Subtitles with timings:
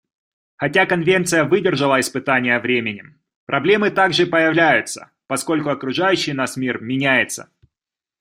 [0.55, 7.51] Хотя Конвенция выдержала испытание временем, проблемы тоже появляются, поскольку окружающий нас мир меняется.